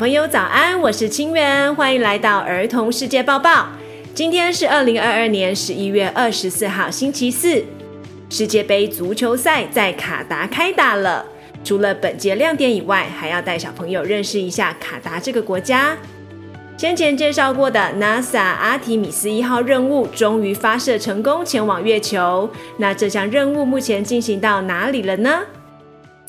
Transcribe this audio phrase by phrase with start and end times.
[0.00, 3.68] 朋友早安，我是清源，欢迎来到儿童世界报报。
[4.14, 7.62] 今天是二零二二年十一月二十四号，星期四。
[8.30, 11.26] 世界杯足球赛在卡达开打了。
[11.62, 15.94] 除了本届亮点以外，还要带小朋友认识一下卡达这个国家。
[16.78, 22.48] 先前介绍过的 NASA 阿提米斯一号任务终于发射成功，前往月球。
[22.78, 25.40] 那这项任务目前进行到哪里了呢？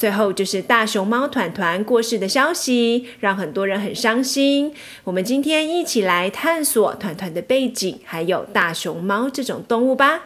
[0.01, 4.73] 最后就是大熊猫团团过世的消息，让很多人很伤心。
[5.03, 10.21] 我们今天一起来探索团团的背景，还有大熊猫这种动物吧。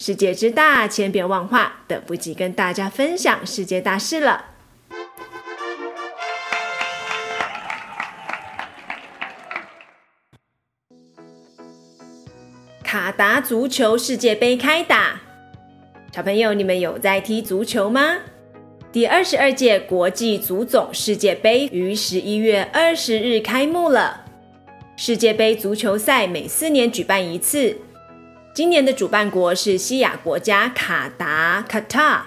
[0.00, 4.44] 世界之大，千变万化，等不及跟大家分享世界大事了。
[12.82, 15.22] 卡达足球世界杯开打，
[16.12, 18.18] 小朋友，你们有在踢足球吗？
[18.94, 24.24] 第二十二届国际足总世界杯于十一月二十日开幕了。
[24.96, 27.76] 世界杯足球赛每四年举办一次，
[28.54, 32.20] 今年的主办国是西亚国家卡达 （Qatar）。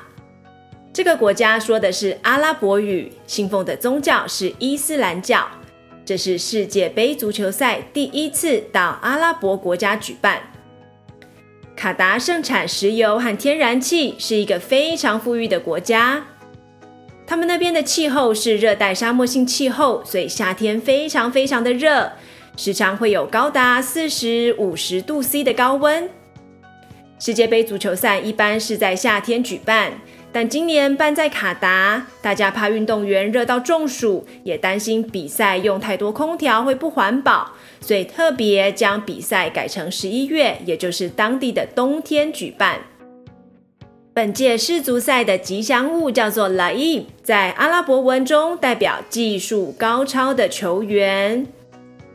[0.92, 5.48] 这个国家说的是阿拉伯语，信奉的宗教是伊斯兰教。
[6.04, 10.42] 这是世界杯足球赛第一次到阿拉伯国家举办。
[11.78, 16.26] 卡达盛产石油和天然气，是一个非常富裕的国家。
[17.28, 22.14] 他们那边的气候是热带沙漠性气候，所以夏天非常非常的热，
[22.56, 26.09] 时常会有高达四十五十度 C 的高温。
[27.20, 30.00] 世界杯足球赛一般是在夏天举办，
[30.31, 42.80] 但今年办在卡达，大家怕运动员热到中暑，也担心比赛用太多空调会不环保，所以特别将比赛改成十一月，也就是当地的冬天举办。
[44.17, 51.45] 本届世足赛的吉祥物叫做 Laib，在阿拉伯文中代表技术高超的球员。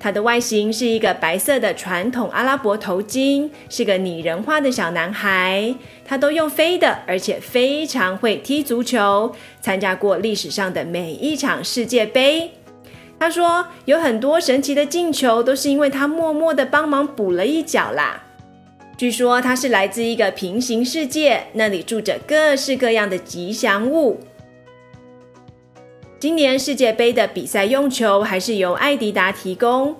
[0.01, 5.73] 它的外形是一个白色的传统阿拉伯头巾，是个拟人化的小男孩。
[6.05, 12.51] 他都用飞的，而且非常会踢足球，参加过历史上的每一场世界杯。
[13.17, 18.25] 他说有很多神奇的进球，都是因为他默默的帮忙补了一脚啦。
[19.03, 24.21] 据说他是来自一个平行世界，那里住着各式各样的吉祥物。
[26.21, 29.97] 今年世界杯的比赛用球还是由艾迪达提供。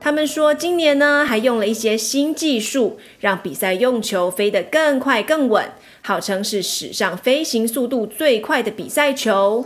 [0.00, 5.64] 他们说今年呢还用了一些新技术，让比赛用球飞得更快更稳，
[6.02, 9.64] 号称是史上飞行速度最快的比赛球。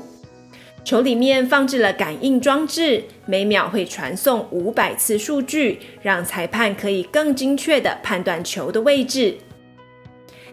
[0.86, 9.34] 球里面放置了感应装置，每秒会传送五百次数据，让裁判可以更精确地判断球的位置。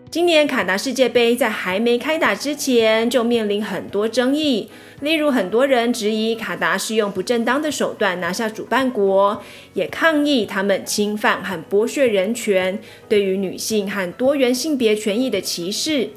[0.10, 9.40] 今年卡达世界杯在还没开打之前就面临很多争议，例如很多人质疑卡达是用不正当的手段拿下主办国，
[9.76, 16.10] 也抗议他们侵犯和剥削人权，对于女性和多元性别权益的歧视。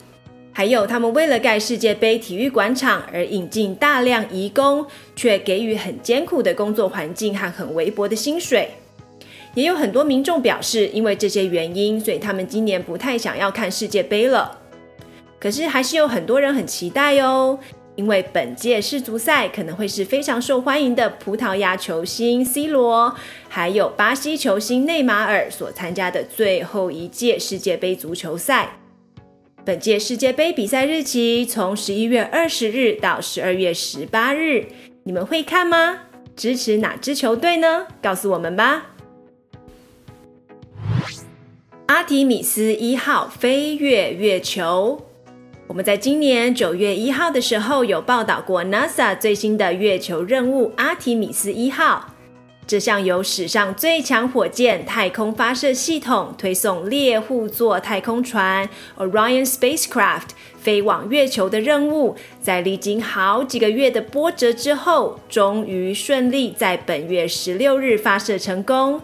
[0.56, 8.70] 还有，他们为了盖世界杯体育馆场而引进大量移工，却给予很艰苦的工作环境和很微薄的薪水。
[9.52, 14.58] 也有很多民众表示，因为这些原因，所以他们今年不太想要看世界杯了。
[15.38, 17.58] 可是，还是有很多人很期待哦，
[17.94, 23.14] 因为本届世足赛可能会是非常受欢迎的葡萄牙球星 C 罗，
[23.50, 28.78] 还有巴西球星内马尔所参加的最后一届世界杯足球赛。
[29.66, 34.64] 本届世界杯比赛日期从十一月二十日到十二月十八日，
[35.02, 36.02] 你们会看吗？
[36.36, 37.88] 支持哪支球队呢？
[38.00, 38.86] 告诉我们吧。
[41.86, 45.04] 阿提米斯一号飞越月球，
[45.66, 52.14] 我们在今年九月一号的时候有报道过 NASA 最新的月球任务阿提米斯一号。
[52.66, 58.68] 这项由史上最强火箭太空发射系统推送猎户座太空船
[58.98, 69.00] Orion Spacecraft 飞往月球的任务，在历经好几个月的波折之后，终于顺利在本月十六日发射成功。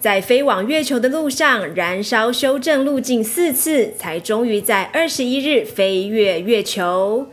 [0.00, 7.28] 在飞往月球的路上，燃烧修正路径四次，才终于在二十一日飞越月球，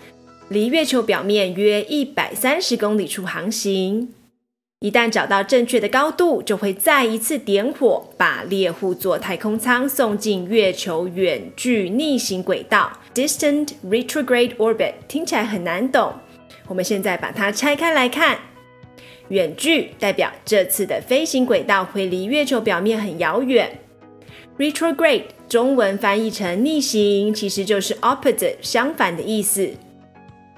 [0.50, 4.10] 离月球表面约一百三十公里处航行。
[4.82, 14.94] 一旦找到正确的高度，就会再一次点火，把猎户座太空舱送进月球远距逆行轨道 （Distant Retrograde Orbit）。
[15.10, 16.14] 听起来很难懂，
[16.70, 18.40] 我们现在把它拆开来看。
[19.28, 23.82] 远距代表这次的飞行轨道会离月球表面很遥远。
[24.58, 29.72] Retrograde 中文翻译成逆行，其实就是 opposite 相反的意思。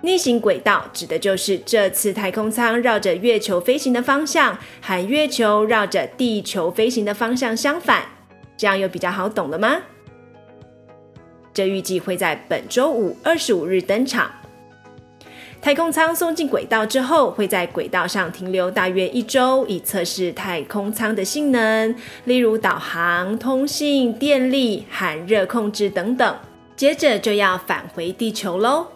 [0.03, 8.03] 逆行轨道指的就是这次太空舱绕着月球飞行的方向，和月球绕着地球飞行的方向相反。
[8.57, 9.77] 这样有比较好懂了吗？
[11.53, 14.31] 这预计会在本周五二十五日登场。
[15.61, 21.95] 太空舱送进轨道之后，会在轨道上停留大约一周，以测试太空舱的性能，
[22.25, 26.35] 例如导航、通信、电力、和热控制等等。
[26.75, 28.87] 接着就要返回地球喽。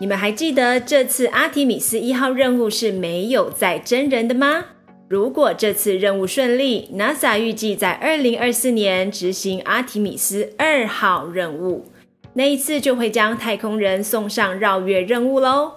[0.00, 4.64] 你们还记得这次阿提米斯一号任务是没有载真人的吗？
[5.08, 11.84] 如果这次任务顺利，NASA 预计在二零二四年执行阿提米斯二号任务。
[12.32, 15.72] 那一次就会将太空人送上绕月任务喽。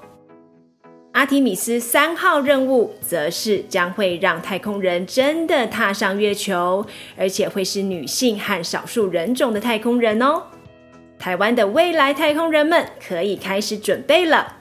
[1.12, 6.86] 阿提米斯三号任务则是将会让太空人真的踏上月球，
[7.18, 10.44] 而且会是女性和少数人种的太空人哦。
[11.24, 14.58] 台湾的未来太空人们可以开始准备了。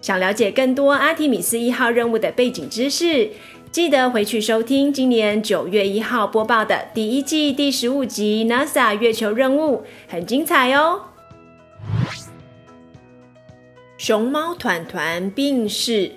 [0.00, 3.28] 想了解更多阿提米斯一号任务的背景知识，
[3.70, 11.02] 记得回去收听今年九月一号播报的第一季第十五集 NASA 月球任务，很精彩哦。
[13.98, 16.12] 熊猫团团病逝，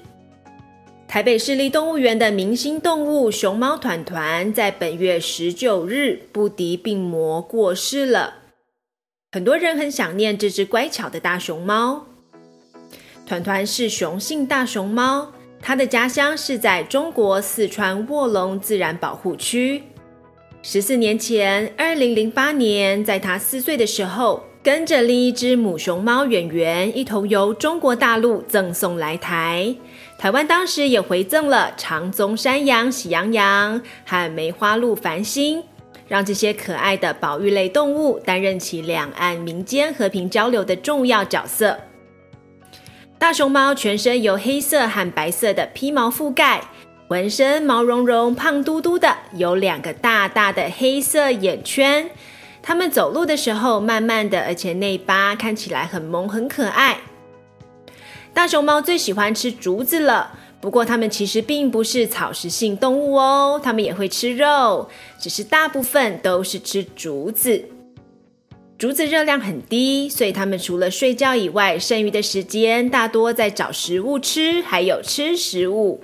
[1.09, 8.44] 台北市立动物园的明星动物熊猫团团在本月十九日不敌病魔过世了。
[9.35, 12.05] 很多人很想念这只乖巧的大熊猫。
[13.25, 15.29] 团团是雄性大熊猫。
[15.61, 19.83] 它的家乡是在中国四川卧龙自然保护区。
[20.61, 29.75] 十四年前，二零零八年，在它四岁的时候，跟着另一只母熊猫圆圆一同由中国大陆赠送来台。
[30.17, 35.61] 台湾当时也回赠了长鬃山羊喜羊羊和梅花鹿繁星，
[36.07, 41.79] 让这些可爱的保育类动物担任起两岸民间和平交流的重要角色。
[43.17, 46.61] 大熊猫全身由黑色和白色的披毛覆盖，
[47.07, 52.09] 浑身毛茸茸、胖嘟嘟的，有两个大大的黑色眼圈。
[52.61, 56.97] 它们走路的时候慢慢的，而且内八看起来很萌、很可爱。
[58.33, 64.89] 大熊猫最喜欢吃竹子了，不过它们其实并不是草食性动物哦，它们也会吃肉，
[65.19, 67.65] 只是大部分都是吃竹子。
[68.75, 76.01] 竹子热量很低，所以它们除了睡觉以外，剩余的时间大多在找食物吃，还有吃食物。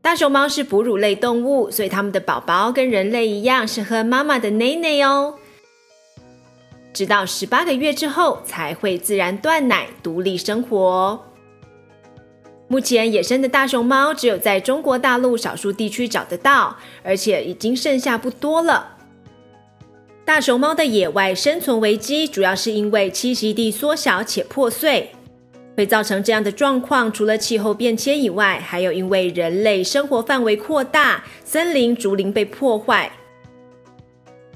[0.00, 5.34] 大熊猫是哺乳类动物，所以它们的宝宝跟人类一样是喝妈妈的奶奶哦。
[6.92, 11.24] 直到十八个月之后才会自然断奶，独立生活。
[12.68, 18.96] 目前野生的大熊猫只有在中国大陆少数地区找得到，而且已经剩下不多了。
[20.26, 25.10] 大熊猫的野外生存危机，主要是因为栖息地缩小且破碎。
[25.74, 33.10] 会造成这样的状况，除了气候变迁以外，还有因为人类生活范围扩大，森林、竹林被破坏。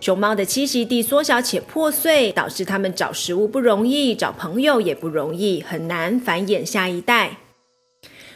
[0.00, 7.38] 熊猫的栖息地缩小且破碎，导致它们找食物不容易，找朋友也不容易，很难繁衍下一代。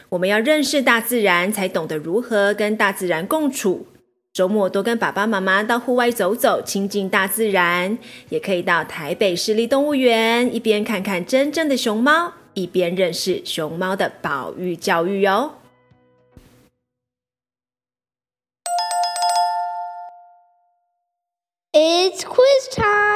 [0.09, 3.87] 我们要认识大自然，才懂得如何跟大自然共处。
[4.31, 7.97] 周末多跟爸爸妈妈到户外走走，亲近大自然，
[8.29, 15.55] 也可以到台北市立动物园，一边看看真正的熊猫，一边认识熊猫的保育教育哟。
[21.73, 23.06] It's quiz time！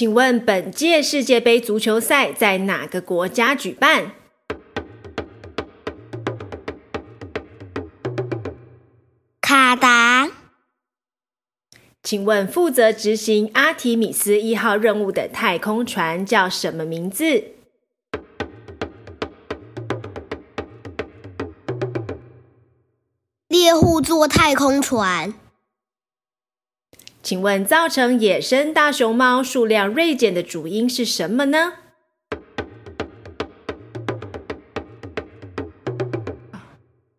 [0.00, 4.12] 请问本届世界杯足球赛在哪个国家举办？
[9.42, 10.30] 卡达，
[12.02, 17.44] 请问负责执行阿提米斯一号任务的太空船叫什么名字？
[23.48, 25.34] 猎户座太空船。
[27.22, 31.74] 请问造成野生大熊猫数量锐减的主因是什么呢？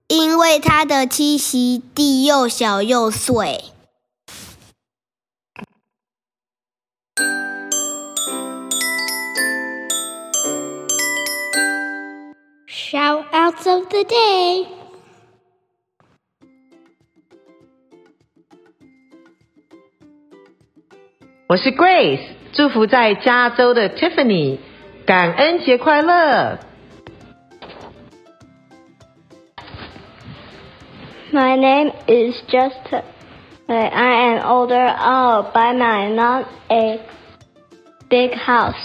[0.08, 3.66] 因为它的栖息地又小又碎。
[12.68, 14.81] Shoutouts of the day。
[21.52, 22.22] 我是 Grace，
[22.54, 24.58] 祝福在加州的 Tiffany，
[25.06, 26.58] 感恩节快乐。
[31.34, 33.04] My name is Justin.
[33.68, 34.96] I am older.
[34.96, 37.02] I'll buy my not a
[38.08, 38.76] big house.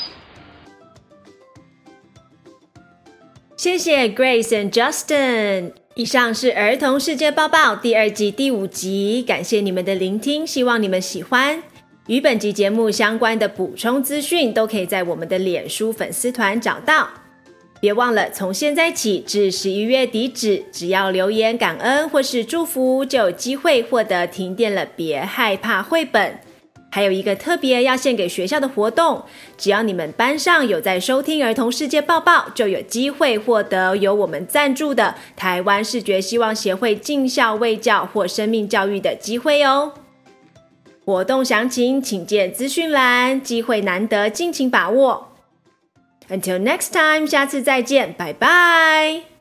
[3.57, 5.71] 谢谢 Grace and Justin。
[5.95, 11.63] 以上是儿童世界报报第二季第五集，感谢你们的聆听，希望你们喜欢。
[12.07, 17.09] 与本集节目相关的补充资讯都可以在我们的脸书粉丝团找到。
[17.81, 26.39] 别忘了，从现在起至十一月底止，只要留言感恩或是祝福，就有机会获得《停电了别害怕》绘本。
[26.93, 29.25] 还有一个特别要献给学校的活动，
[29.59, 39.93] 只要你们班上有在收听儿童世界报报，就有机会获得由我们赞助的台湾视觉希望协会进校卫教或生命教育的机会哦。
[41.07, 45.37] 活动详情请见资讯栏，机会难得，敬请把握。
[46.29, 49.36] Until next time，下次再见，拜拜。